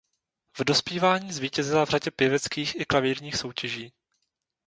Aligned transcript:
V 0.57 0.63
dospívání 0.63 1.33
zvítězila 1.33 1.85
v 1.85 1.89
řadě 1.89 2.11
pěveckých 2.11 2.79
i 2.79 2.85
klavírních 2.85 3.37
soutěží. 3.37 3.93